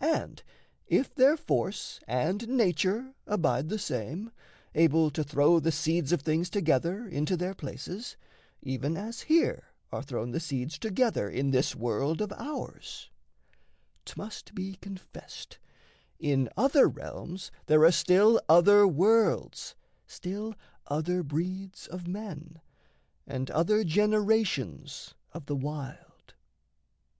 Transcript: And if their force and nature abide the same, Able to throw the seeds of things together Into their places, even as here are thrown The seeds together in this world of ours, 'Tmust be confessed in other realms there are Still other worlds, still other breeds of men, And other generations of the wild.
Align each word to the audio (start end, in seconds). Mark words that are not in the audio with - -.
And 0.00 0.42
if 0.86 1.14
their 1.14 1.34
force 1.34 1.98
and 2.06 2.46
nature 2.46 3.14
abide 3.26 3.70
the 3.70 3.78
same, 3.78 4.32
Able 4.74 5.10
to 5.10 5.24
throw 5.24 5.60
the 5.60 5.72
seeds 5.72 6.12
of 6.12 6.20
things 6.20 6.50
together 6.50 7.06
Into 7.08 7.38
their 7.38 7.54
places, 7.54 8.18
even 8.60 8.98
as 8.98 9.22
here 9.22 9.68
are 9.90 10.02
thrown 10.02 10.32
The 10.32 10.40
seeds 10.40 10.78
together 10.78 11.30
in 11.30 11.52
this 11.52 11.74
world 11.74 12.20
of 12.20 12.34
ours, 12.34 13.08
'Tmust 14.04 14.54
be 14.54 14.74
confessed 14.74 15.58
in 16.18 16.50
other 16.54 16.86
realms 16.86 17.50
there 17.64 17.82
are 17.86 17.90
Still 17.90 18.38
other 18.46 18.86
worlds, 18.86 19.74
still 20.06 20.54
other 20.88 21.22
breeds 21.22 21.86
of 21.86 22.06
men, 22.06 22.60
And 23.26 23.50
other 23.50 23.84
generations 23.84 25.14
of 25.32 25.46
the 25.46 25.56
wild. 25.56 26.34